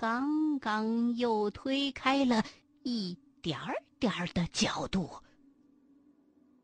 [0.00, 2.42] 刚刚又推开了
[2.84, 5.22] 一点儿点儿的角度，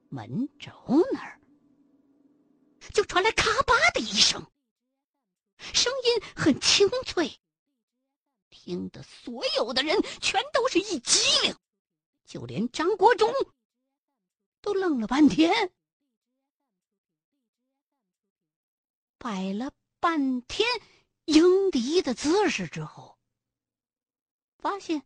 [0.08, 0.72] 门轴
[1.12, 1.38] 那儿
[2.94, 4.50] 就传来咔吧的一声，
[5.58, 7.38] 声音很清脆，
[8.48, 11.54] 听得所有的人全都是一激灵，
[12.24, 13.30] 就连张国忠
[14.62, 15.74] 都愣了半天，
[19.18, 20.66] 摆了半天
[21.26, 23.14] 迎敌的姿势之后。
[24.58, 25.02] 发现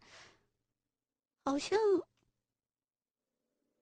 [1.45, 1.79] 好像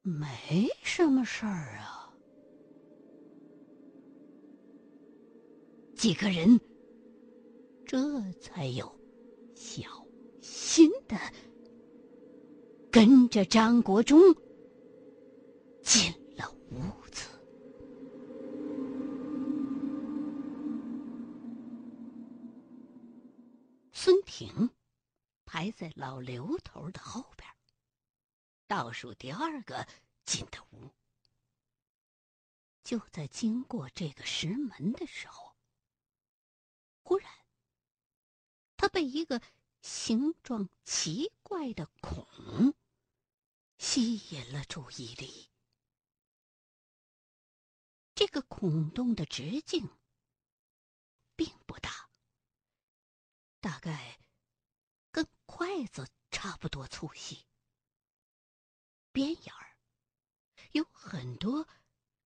[0.03, 2.13] 没什么事儿啊。
[5.95, 6.61] 几个人
[7.85, 8.87] 这才有
[9.55, 9.83] 小
[10.41, 11.17] 心的
[12.91, 14.19] 跟着张国忠
[15.83, 16.81] 进了屋
[17.11, 17.29] 子。
[23.93, 24.71] 孙婷。
[25.49, 27.51] 排在老刘头的后边，
[28.67, 29.89] 倒数第二个
[30.27, 30.95] 进的屋。
[32.85, 35.57] 就在经过这个石门的时候，
[37.03, 37.33] 忽然，
[38.77, 39.41] 他被一个
[39.81, 42.75] 形状奇怪的孔
[43.79, 45.49] 吸引了注意力。
[48.15, 49.89] 这个孔洞的直径
[51.35, 52.11] 并不大，
[53.61, 54.19] 大概。
[55.59, 57.45] 筷子差不多粗细，
[59.11, 59.77] 边沿儿
[60.71, 61.67] 有很多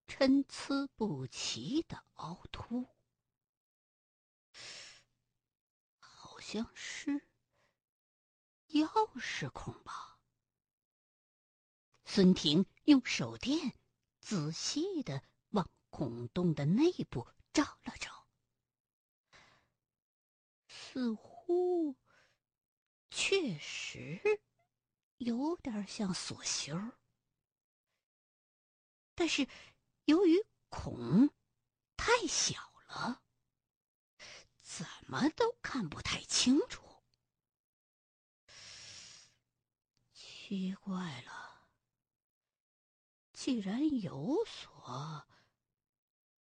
[0.07, 2.87] 参差不齐的凹凸，
[5.99, 7.27] 好像是
[8.69, 8.87] 钥
[9.19, 10.21] 匙孔吧。
[12.05, 13.73] 孙婷用手电
[14.21, 15.23] 仔细的
[15.53, 18.29] 往孔洞的内部照了照，
[20.67, 21.97] 似乎。
[23.33, 24.21] 确实
[25.17, 26.99] 有点像锁芯儿，
[29.15, 29.48] 但是
[30.05, 31.31] 由于孔
[31.97, 33.23] 太小了，
[34.61, 37.03] 怎么都看不太清楚。
[40.13, 41.71] 奇怪了，
[43.33, 45.27] 既然有锁，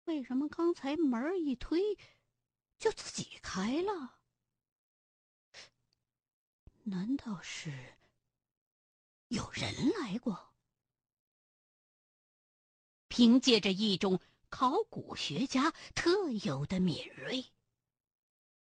[0.04, 1.98] 为什么刚才门一推
[2.78, 4.18] 就自己开了？
[6.92, 7.72] 难道是
[9.30, 10.54] 有人来过？
[13.08, 14.20] 凭借着一种
[14.50, 17.46] 考古学家特有的敏锐，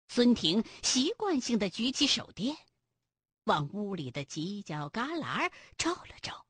[0.08, 2.58] 孙婷习惯性的举起手电，
[3.44, 6.48] 往屋里的犄角旮旯照了照。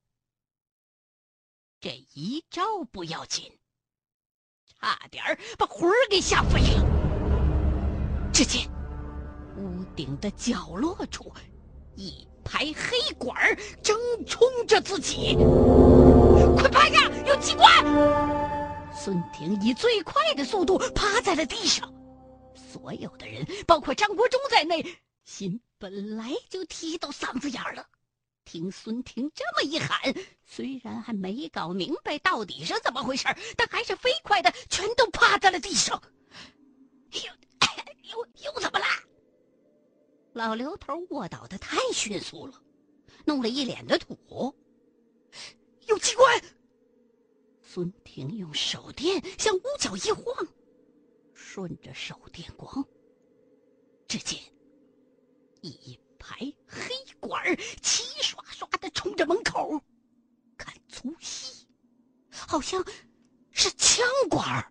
[1.82, 3.60] 这一照不要紧，
[4.80, 5.22] 差点
[5.58, 8.32] 把魂儿给吓飞了。
[8.34, 8.66] 只见
[9.58, 11.34] 屋顶的角落处。
[11.96, 13.36] 一排黑管
[13.82, 15.36] 正冲着自己，
[16.58, 17.10] 快趴下！
[17.26, 17.66] 有机关！
[18.94, 21.94] 孙婷以最快的速度趴在了地上，
[22.56, 24.86] 所有的人，包括张国忠在内，
[25.24, 27.86] 心本来就提到嗓子眼了。
[28.46, 30.14] 听孙婷这么一喊，
[30.46, 36.02] 虽然还没搞明白到底是怎么回事，但还是飞快的全都趴在了地上。
[37.12, 37.22] 又
[38.12, 38.86] 又又怎么了？
[40.36, 42.62] 老刘头卧倒的太迅速了，
[43.26, 44.54] 弄了一脸的土。
[45.88, 46.42] 有机关！
[47.62, 50.46] 孙婷用手电向屋角一晃，
[51.34, 52.86] 顺着手电光，
[54.10, 54.38] 只见
[55.62, 57.42] 一排黑管
[57.82, 59.82] 齐刷刷的冲着门口，
[60.58, 61.66] 看粗细，
[62.30, 62.84] 好像
[63.52, 64.70] 是枪管。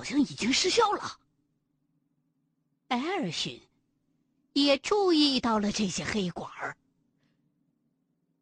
[0.00, 1.20] 好像已经失效了。
[2.88, 3.60] 艾尔逊
[4.54, 6.74] 也注意到了这些黑管儿，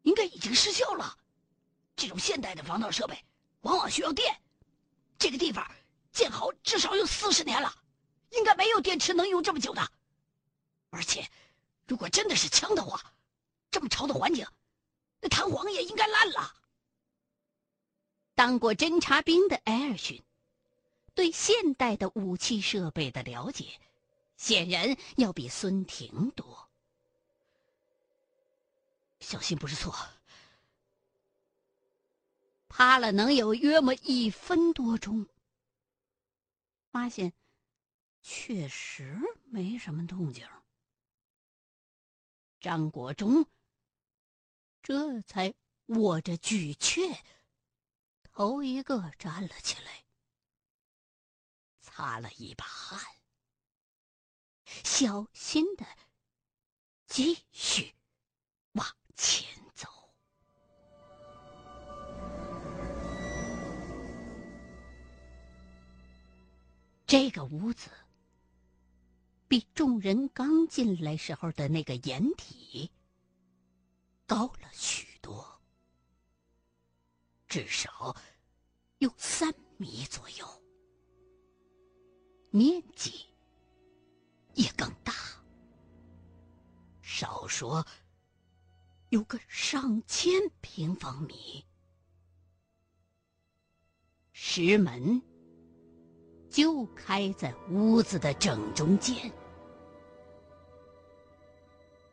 [0.03, 1.17] 应该已经失效了。
[1.97, 3.25] 这种现代的防盗设备
[3.59, 4.41] 往往需要电，
[5.17, 5.69] 这个地方
[6.13, 7.75] 建好至少有四十年了，
[8.29, 9.85] 应该没有电池能用这么久的。
[10.91, 11.29] 而且，
[11.89, 13.03] 如果真的是枪的话，
[13.69, 14.47] 这么潮的环境，
[15.19, 16.55] 那弹簧也应该烂了。
[18.33, 20.23] 当过侦察兵的艾尔逊。
[21.19, 23.77] 对现代的武器设备的了解，
[24.37, 26.69] 显然要比孙婷多。
[29.19, 29.93] 小心不是错。
[32.69, 35.27] 趴了能有约莫一分多钟，
[36.89, 37.33] 发现
[38.21, 40.47] 确实没什么动静。
[42.61, 43.45] 张国忠
[44.81, 45.53] 这才
[45.87, 47.13] 握着巨阙，
[48.23, 50.05] 头一个站了起来。
[51.99, 52.97] 擦了一把汗，
[54.85, 55.85] 小心的
[57.07, 57.93] 继续
[58.71, 58.87] 往
[59.17, 59.89] 前走。
[67.05, 67.89] 这个屋子
[69.49, 72.89] 比众人刚进来时候的那个掩体
[74.25, 75.61] 高了许多，
[77.49, 78.15] 至少
[78.99, 80.47] 有三米左右。
[82.51, 83.27] 面积
[84.55, 85.13] 也更大，
[87.01, 87.85] 少说
[89.09, 91.63] 有个上千平方米。
[94.31, 95.21] 石门
[96.49, 99.31] 就开在屋子的正中间。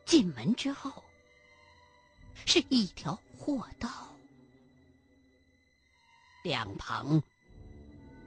[0.05, 1.03] 进门之后，
[2.45, 4.15] 是一条货道，
[6.45, 7.23] 两旁。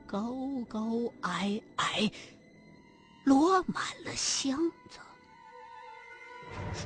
[0.10, 0.34] 高
[0.68, 0.90] 高
[1.22, 2.12] 矮矮，
[3.26, 4.58] 摞满了箱
[4.90, 5.00] 子，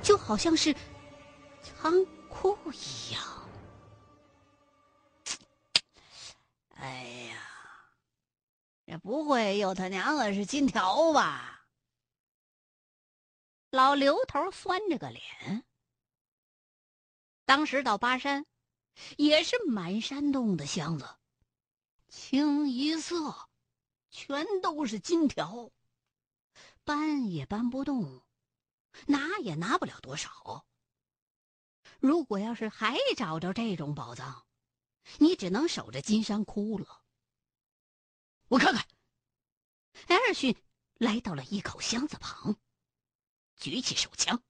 [0.04, 0.76] 就好像是
[1.62, 3.24] 仓库一样。
[6.76, 7.38] 哎呀，
[8.86, 11.66] 这不会又他娘的是金条吧？
[13.70, 15.64] 老刘头酸着个脸。
[17.46, 18.46] 当时到巴山，
[19.16, 21.08] 也是满山洞的箱子。
[22.14, 23.50] 清一色，
[24.12, 25.72] 全都是金条，
[26.84, 28.24] 搬也搬不动，
[29.08, 30.68] 拿也拿不了多少。
[32.00, 34.46] 如果要是还找着这种宝藏，
[35.18, 37.04] 你只能守着金山窟了。
[38.48, 38.88] 我看看，
[40.08, 40.56] 艾尔逊
[40.94, 42.56] 来到了一口箱子旁，
[43.58, 44.44] 举起手枪，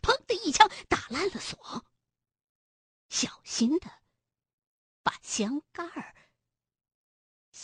[0.00, 1.84] 砰的一枪打烂了锁，
[3.08, 3.90] 小心的
[5.02, 6.14] 把箱盖儿。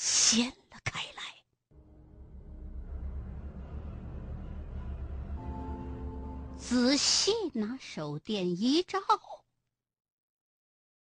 [0.02, 1.44] 掀了开来，
[6.56, 8.98] 仔细拿手电一照，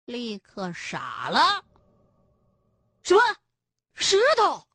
[0.05, 1.63] 立刻傻了。
[3.03, 3.21] 什么
[3.93, 4.67] 石头？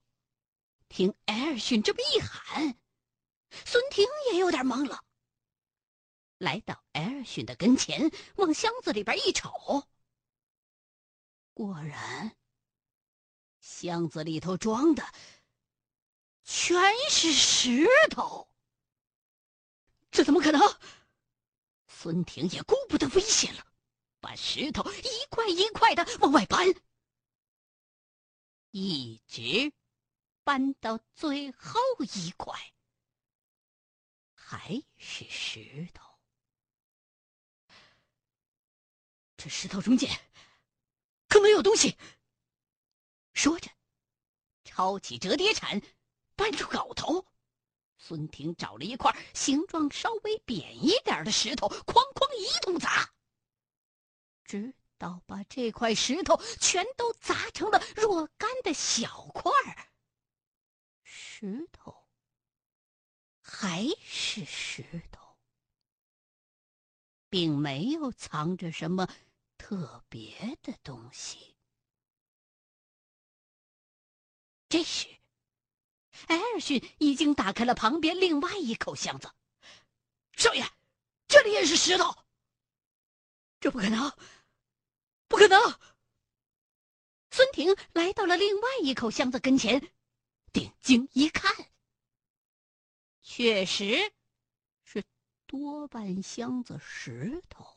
[0.88, 2.78] 听艾尔逊这么一喊，
[3.50, 5.02] 孙婷也有点懵了。
[6.38, 9.88] 来到艾尔逊的跟前，往箱子里边一瞅，
[11.54, 12.36] 果然。
[13.62, 15.02] 箱子里头装的
[16.42, 16.76] 全
[17.08, 18.48] 是石头，
[20.10, 20.60] 这怎么可能？
[21.86, 23.64] 孙婷也顾不得危险了，
[24.18, 26.66] 把石头一块一块的往外搬，
[28.72, 29.72] 一直
[30.42, 31.80] 搬到最后
[32.12, 32.74] 一块，
[34.34, 36.18] 还是石头。
[39.36, 40.10] 这石头中间
[41.28, 41.96] 可能有东西。
[43.32, 43.70] 说着，
[44.64, 45.80] 抄起折叠铲，
[46.36, 47.26] 搬出镐头。
[47.96, 53.12] 孙婷找了一块形状稍微扁一点的石头，哐哐一通砸，
[54.44, 59.52] 直到把这块石头全都砸成了若干的小块。
[61.02, 62.08] 石头
[63.40, 65.36] 还是石头，
[67.28, 69.08] 并没有藏着什么
[69.56, 71.51] 特别的东西。
[74.72, 75.06] 这时，
[76.28, 79.30] 艾尔逊已经打开了旁边另外一口箱子。
[80.38, 80.66] 少爷，
[81.28, 82.16] 这里也是石头。
[83.60, 84.10] 这不可能，
[85.28, 85.78] 不可能！
[87.30, 89.92] 孙婷来到了另外一口箱子跟前，
[90.54, 91.54] 定睛一看，
[93.20, 94.14] 确实
[94.84, 95.04] 是
[95.44, 97.76] 多半箱子石头，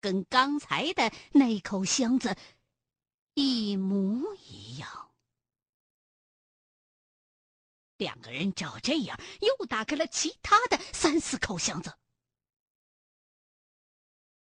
[0.00, 2.34] 跟刚才的那口箱子。
[3.34, 5.10] 一模一样。
[7.96, 11.92] 两个人照这样，又打开了其他的三四口箱子，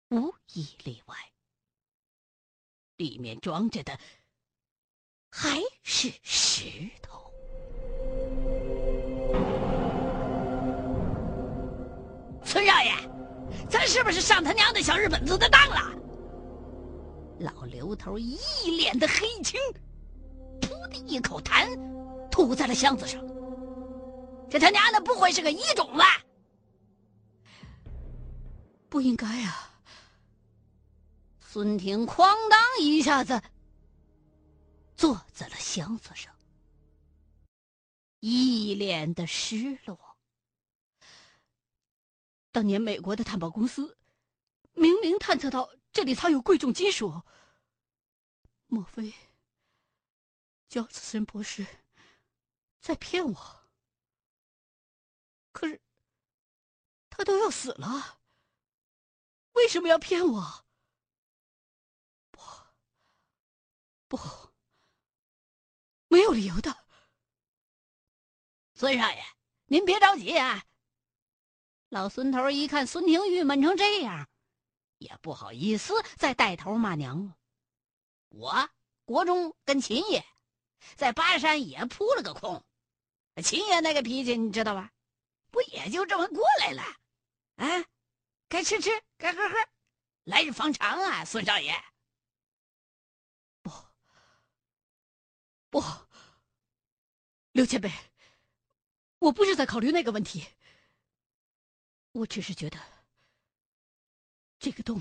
[0.09, 1.17] 无一例外，
[2.97, 3.99] 里面装着的
[5.31, 7.31] 还是石头。
[12.45, 12.95] 孙少爷，
[13.69, 16.04] 咱是不是上他娘的小日本子的当了？
[17.41, 18.39] 老刘头一
[18.77, 19.61] 脸的黑青，
[20.61, 21.79] 噗的一口痰
[22.31, 23.21] 吐在了箱子上。
[24.49, 26.05] 这他娘的不会是个遗种吧？
[28.89, 29.71] 不应该啊！
[31.41, 33.43] 孙婷哐当一下子
[34.97, 36.33] 坐在了箱子上，
[38.21, 39.99] 一脸的失落。
[42.53, 43.97] 当年美国的探宝公司
[44.75, 45.71] 明明探测到。
[45.93, 47.23] 这里藏有贵重金属，
[48.67, 49.15] 莫非
[50.69, 51.65] 焦子森博士
[52.81, 53.69] 在骗我。
[55.53, 55.81] 可是
[57.09, 58.19] 他都要死了，
[59.53, 60.67] 为什么要骗我？
[62.33, 62.41] 不，
[64.09, 64.19] 不，
[66.09, 66.85] 没有理由的。
[68.75, 69.25] 孙少爷，
[69.67, 70.65] 您别着急啊。
[71.91, 74.29] 老孙头一看孙婷郁闷成这样，
[75.05, 77.37] 也不好意思再带头骂娘了。
[78.31, 78.71] 我
[79.05, 80.25] 国忠跟秦爷
[80.97, 82.65] 在巴山也扑了个空，
[83.43, 84.91] 秦爷那个脾气你知道吧？
[85.51, 86.83] 不也就这么过来了？
[87.57, 87.85] 啊，
[88.49, 89.55] 该吃吃，该喝喝，
[90.25, 91.73] 来日方长啊，孙少爷。
[93.63, 93.71] 不，
[95.71, 95.83] 不，
[97.53, 97.93] 刘前辈，
[99.19, 100.47] 我不是在考虑那个问题。
[102.13, 102.79] 我只是觉得，
[104.65, 104.99] 这个洞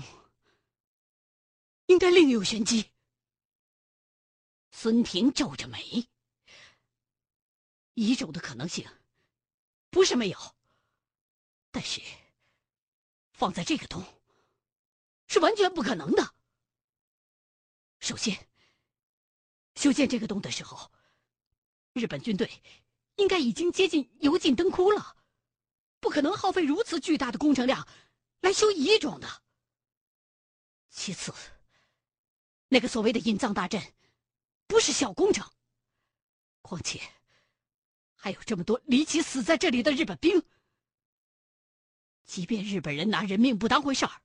[1.86, 2.90] 应该另有玄机。
[4.70, 6.06] 孙婷皱着眉，
[7.94, 8.86] 遗种的可能性
[9.88, 10.38] 不是没有，
[11.70, 12.02] 但是
[13.32, 14.04] 放在这个洞
[15.28, 16.34] 是完全不可能的。
[18.00, 18.46] 首先，
[19.76, 20.92] 修建这个洞的时候，
[21.94, 22.62] 日本军队
[23.16, 25.16] 应该已经接近油尽灯枯了。
[26.00, 27.88] 不可能耗费如此巨大的工程量
[28.42, 29.43] 来修遗种的。
[30.96, 31.34] 其次，
[32.68, 33.82] 那个所谓的隐藏大阵
[34.68, 35.50] 不是小工程，
[36.62, 37.00] 况且
[38.14, 40.40] 还有这么多离奇死在这里的日本兵。
[42.24, 44.22] 即便日本人拿人命不当回事儿，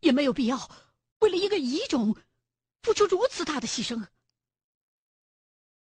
[0.00, 0.70] 也没有必要
[1.20, 2.14] 为了一个遗种
[2.82, 4.06] 付出如此大的牺牲。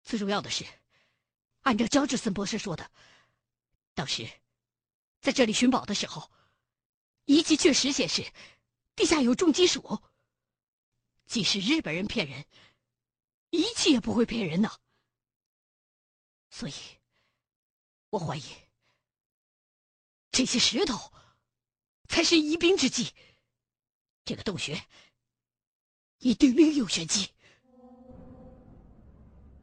[0.02, 0.66] 最重要的是，
[1.60, 2.90] 按照焦志森博士说的，
[3.94, 4.28] 当时。
[5.20, 6.32] 在这里寻宝的时候，
[7.26, 8.26] 仪器确实显示
[9.02, 10.00] 地下有重金属。
[11.26, 12.46] 即使日本人骗人，
[13.50, 14.78] 仪器也不会骗人呐。
[16.52, 16.74] 所以，
[18.12, 18.44] 我怀疑
[20.32, 21.12] 这些石头
[22.10, 23.12] 才是疑兵之计。
[24.24, 24.80] 这个洞穴
[26.20, 27.28] 一定另有玄机。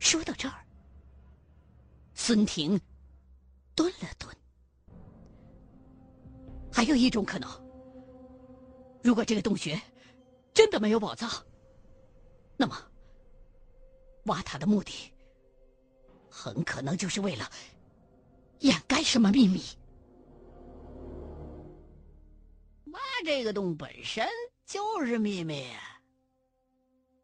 [0.01, 0.67] 说到这儿，
[2.13, 2.81] 孙婷
[3.77, 4.37] 顿了顿。
[6.73, 7.68] 还有一种可能，
[9.09, 9.81] 如果这个洞穴
[10.53, 11.31] 真的没有宝藏，
[12.59, 12.77] 那么
[14.27, 15.11] 挖它的目的
[16.29, 17.51] 很可能就是为了
[18.59, 19.63] 掩盖什么秘密。
[22.93, 24.29] 挖这个洞本身
[24.67, 25.67] 就是秘密，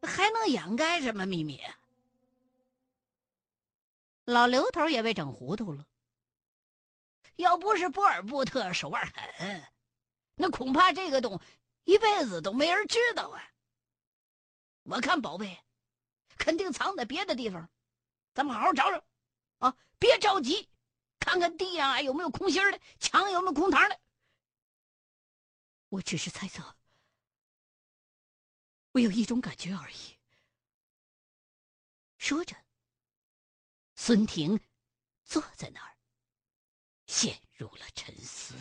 [0.00, 1.60] 还能掩盖什么秘密？
[4.24, 5.86] 老刘头也被整糊涂了。
[7.36, 9.06] 要不是波尔布特手腕
[9.38, 9.62] 狠，
[10.34, 11.38] 那恐怕这个洞
[11.84, 13.50] 一辈子都没人知道啊！
[14.82, 15.64] 我看宝贝
[16.36, 17.70] 肯定藏在别的地方，
[18.34, 19.04] 咱们好好找找
[19.58, 19.76] 啊！
[19.98, 20.68] 别着急，
[21.18, 24.00] 看看地上啊有没有空心的，墙有没有空膛的。
[25.88, 26.76] 我只是猜测，
[28.92, 30.18] 我有一种感觉而已。
[32.18, 32.56] 说着，
[33.94, 34.58] 孙婷
[35.24, 35.96] 坐在那儿。
[37.06, 38.54] 陷入了沉思。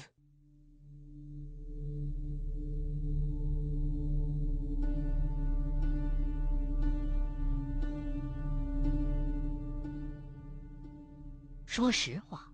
[11.73, 12.47] 说实话，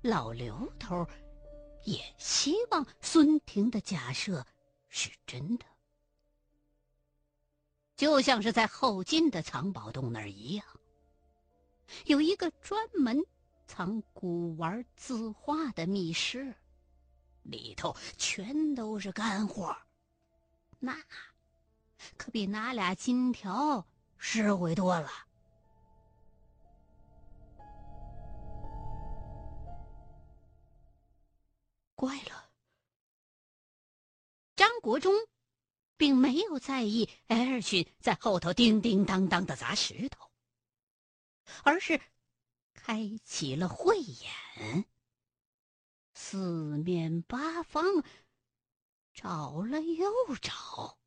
[0.00, 1.04] 老刘头
[1.82, 4.46] 也希望孙婷的假设
[4.88, 5.64] 是真的，
[7.96, 10.64] 就像是在后进的藏宝洞那儿一样，
[12.04, 13.20] 有一个专门。
[13.66, 16.54] 藏古玩字画的密室，
[17.42, 19.76] 里头全都是干货，
[20.78, 20.96] 那
[22.16, 23.84] 可比拿俩金条
[24.16, 25.10] 实惠多了。
[32.02, 32.50] 怪了，
[34.56, 35.14] 张国忠
[35.96, 40.32] 并没有在意艾尔逊在后头叮叮当当的砸石头，
[41.62, 42.00] 而是。
[42.74, 44.86] 开启了慧眼，
[46.14, 47.84] 四面八方
[49.12, 50.98] 找了又找，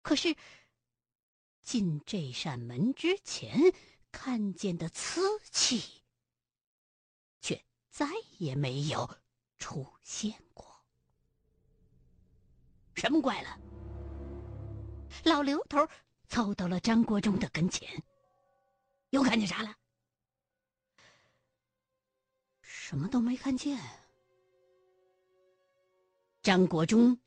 [0.00, 0.34] 可是
[1.60, 3.74] 进这扇门之前
[4.10, 5.20] 看见的瓷
[5.50, 5.99] 器，
[7.90, 8.06] 再
[8.38, 9.18] 也没有
[9.58, 10.66] 出现过。
[12.94, 13.58] 什么怪了？
[15.24, 15.86] 老刘头
[16.28, 18.02] 凑到了张国忠的跟前。
[19.10, 19.76] 又看见啥了？
[22.62, 23.78] 什么都没看见。
[26.42, 27.20] 张国忠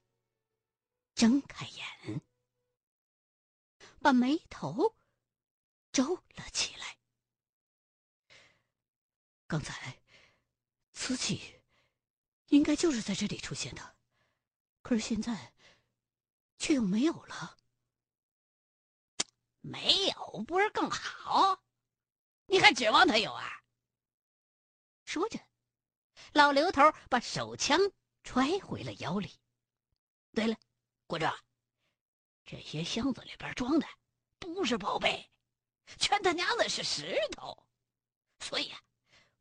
[1.13, 2.21] 睁开眼，
[3.99, 4.95] 把眉头
[5.91, 6.97] 皱了起来。
[9.45, 10.01] 刚才
[11.05, 11.61] 瓷器
[12.45, 13.97] 应该就是在这里出现的，
[14.81, 15.53] 可是现在
[16.57, 17.57] 却又没有了。
[19.59, 21.61] 没有不是更好？
[22.45, 23.51] 你还指望他有啊？
[25.03, 25.37] 说着，
[26.31, 27.77] 老刘头把手枪
[28.23, 29.37] 揣回了腰里。
[30.31, 30.55] 对了，
[31.05, 31.29] 国正，
[32.45, 33.85] 这些箱子里边装的
[34.39, 35.29] 不是宝贝，
[35.99, 37.67] 全他娘的是石头，
[38.39, 38.81] 所以啊，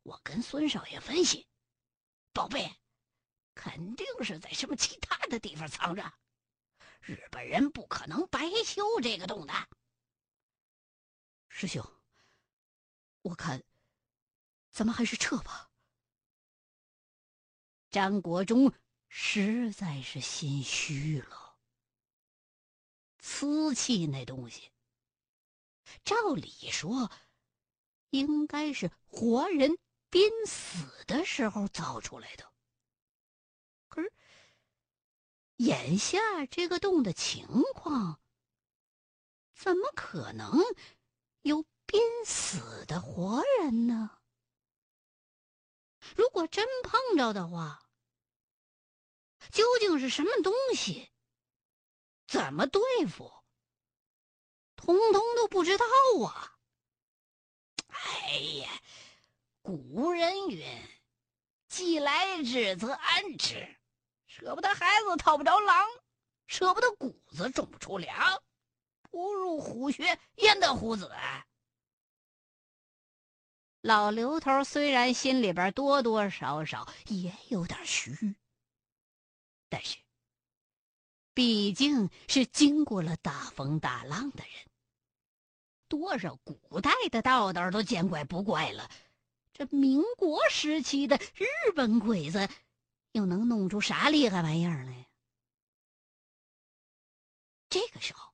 [0.03, 1.47] 我跟孙少爷分析，
[2.33, 2.81] 宝贝
[3.55, 6.13] 肯定是在什么其他的地方藏着，
[7.01, 9.53] 日本人不可能白修这个洞的。
[11.49, 11.85] 师兄，
[13.21, 13.63] 我看
[14.71, 15.71] 咱们还是撤吧。
[17.91, 18.73] 张国忠
[19.11, 21.59] 实在是心虚了。
[23.19, 24.73] 瓷器那东西，
[26.03, 27.13] 照理说
[28.09, 29.79] 应该是活人
[30.13, 32.53] 濒死的时候造出来的，
[33.89, 34.13] 可是
[35.57, 38.21] 眼下这个洞的情况，
[39.55, 40.53] 怎么可能？
[41.41, 44.19] 有濒死的活人呢？
[46.15, 47.89] 如果真碰着的话，
[49.51, 51.11] 究竟是什么东西？
[52.27, 53.33] 怎么对付？
[54.77, 55.87] 通通都不知道
[56.27, 56.59] 啊！
[57.89, 58.83] 哎呀，
[59.63, 60.67] 古人云
[61.69, 63.77] ：“既来之，则安之。”
[64.27, 65.87] 舍不得孩子套不着狼，
[66.47, 68.43] 舍不得谷子种不出粮。
[69.03, 71.11] 不入虎穴，焉得虎子？
[73.83, 78.35] 老刘头虽然心里边多多少少也有点虚，
[79.69, 79.99] 但是
[81.35, 84.67] 毕竟是经过了大风大浪的人，
[85.89, 88.91] 多少古代的道道都见怪不怪了。
[89.53, 92.49] 这民国时期的日本鬼子，
[93.13, 95.09] 又能弄出啥厉害玩意儿来？
[97.69, 98.33] 这个时候。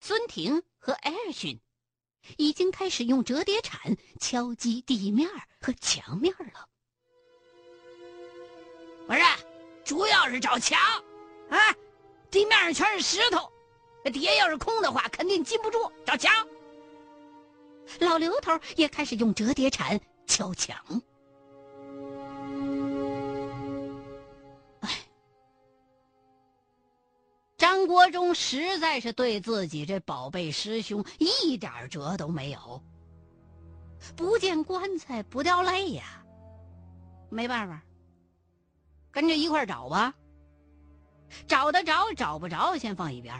[0.00, 1.60] 孙婷和艾尔逊
[2.36, 5.28] 已经开始用折叠铲敲击地面
[5.60, 6.68] 和墙面了。
[9.06, 9.20] 不是，
[9.84, 10.78] 主要是找墙
[11.50, 11.58] 啊！
[12.30, 13.52] 地面上全是石头，
[14.04, 15.92] 底下要是空的话，肯定禁不住。
[16.04, 16.32] 找墙。
[17.98, 20.76] 老刘头也开始用折叠铲敲墙。
[27.56, 32.82] 张国忠实在是对自己这宝贝师兄一点辙都没有。
[34.16, 36.24] 不见棺材不掉泪呀，
[37.28, 37.82] 没办法，
[39.10, 40.14] 跟着一块找吧。
[41.46, 43.34] 找得着找不着先放一边，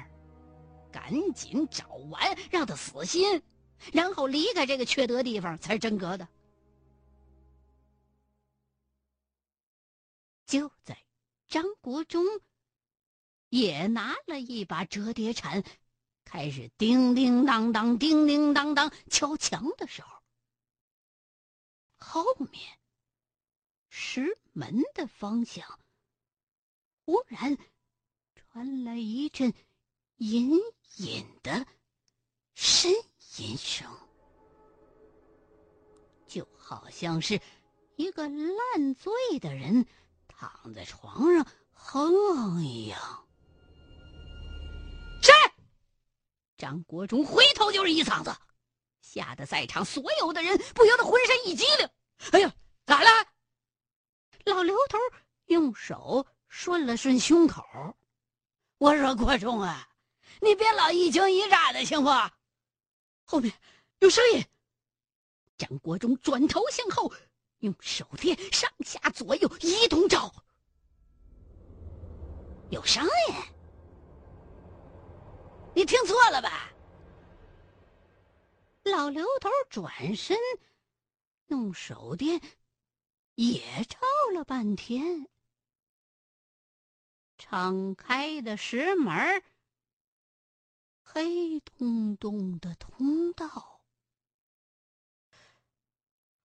[0.93, 3.43] 赶紧找完让他死心，
[3.93, 6.29] 然后离开这个缺德地方才是真格的。
[10.47, 10.99] 就在
[11.49, 12.25] 张国忠。
[13.53, 15.65] 也拿了一把折叠铲，
[16.25, 20.23] 开始叮叮当当、叮叮当当敲墙的时候，
[21.97, 22.79] 后面
[23.89, 25.81] 石门的方向
[27.05, 27.59] 忽然
[28.37, 29.53] 传来一阵
[30.19, 30.61] 隐
[30.99, 31.67] 隐的
[32.55, 32.89] 呻
[33.37, 33.87] 吟声，
[36.27, 37.41] 就好像是
[37.97, 39.87] 一个烂醉的人
[40.27, 42.99] 躺在床上哼哼一样。
[46.57, 48.37] 张国忠回头就是一嗓子，
[49.01, 51.89] 吓得在场所有的人不由得浑身一激灵。
[52.33, 52.53] 哎呀，
[52.85, 53.09] 咋了？
[54.45, 54.99] 老刘头
[55.47, 57.65] 用手顺了顺胸口。
[58.77, 59.89] 我说国忠啊，
[60.43, 62.11] 你别老一惊一乍的，行不？
[63.31, 63.55] 后面
[64.01, 64.45] 有声音。
[65.57, 67.13] 张国忠转头向后，
[67.61, 70.35] 用手电上下左右一通照。
[72.71, 73.35] 有声音。
[75.77, 76.73] 你听错了吧？
[78.83, 80.37] 老刘头转身，
[81.47, 82.41] 用手电
[83.37, 84.01] 也照
[84.35, 85.29] 了半天。
[87.39, 89.41] 敞开的石门，
[91.13, 93.83] 黑洞洞的通道，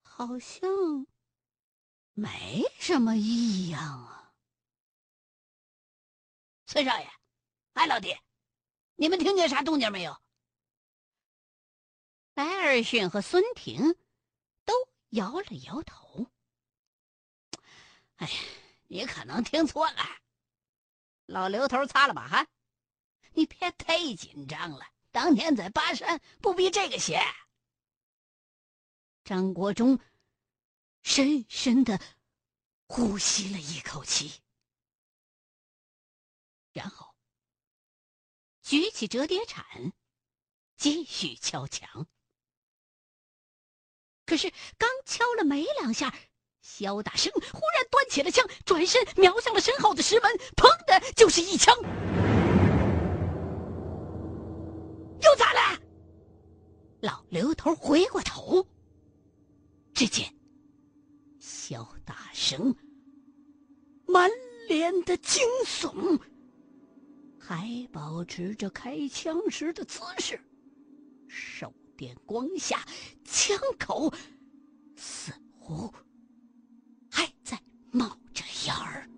[0.02, 1.06] 好像
[2.14, 4.34] 没什么异样啊。
[6.66, 7.08] 崔少爷，
[7.74, 8.18] 哎，老弟。
[8.96, 10.20] 你们听见啥动静没有？
[12.34, 13.96] 白尔逊和孙婷
[14.66, 14.74] 都
[15.10, 16.32] 摇了摇头。
[18.16, 18.34] 哎呀，
[18.88, 20.02] 你可能听错了。
[21.28, 22.48] 老刘头擦了把汗
[23.36, 27.22] ：“你别太紧张了，当年在巴山不比这个险。
[29.26, 30.00] 张国忠
[31.04, 32.00] 深深的
[32.88, 34.42] 呼吸了一口气，
[36.72, 37.14] 然后
[38.62, 39.66] 举起折叠铲，
[40.78, 42.08] 继续敲墙。
[44.26, 46.16] 可是刚敲了没两下，
[46.62, 51.76] 肖大生忽然端起了枪，转身瞄向了身后的石门，砰的就是一枪。
[57.36, 58.66] 刘头回过头，
[59.94, 60.34] 只见
[61.38, 62.74] 肖大生
[64.08, 64.32] 满
[64.70, 66.18] 脸的惊悚，
[67.38, 70.40] 还保持着开枪时的姿势，
[71.28, 71.74] 手。
[71.98, 72.86] 电光下，
[73.24, 74.14] 枪口
[74.98, 75.94] 似乎
[77.10, 77.58] 还在
[77.90, 79.10] 冒着烟儿。